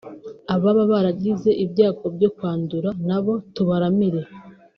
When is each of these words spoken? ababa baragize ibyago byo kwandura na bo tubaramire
ababa 0.55 0.83
baragize 0.91 1.49
ibyago 1.63 2.05
byo 2.15 2.29
kwandura 2.37 2.89
na 3.07 3.19
bo 3.23 3.33
tubaramire 3.53 4.21